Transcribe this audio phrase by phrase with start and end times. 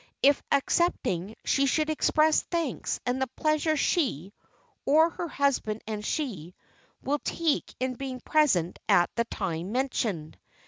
[0.23, 4.33] If accepting she should express thanks and the pleasure she
[4.83, 6.55] (or her husband and she)
[7.03, 10.39] will take in being present at the time mentioned.